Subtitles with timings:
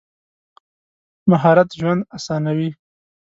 [1.29, 2.69] مهارت ژوند اسانوي.